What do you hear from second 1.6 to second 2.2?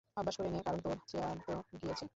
গিয়েছে।